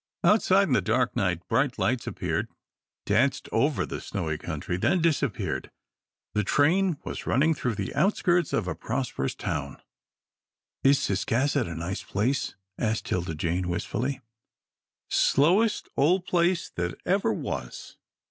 [0.23, 2.47] Outside in the dark night, bright lights appeared,
[3.05, 5.69] danced over the snowy country, then disappeared.
[6.33, 9.79] The train was running through the outskirts of a prosperous town.
[10.83, 14.21] "Is Ciscasset a nice place?" asked 'Tilda Jane, wistfully.
[15.11, 17.97] "Slowest old place that ever was.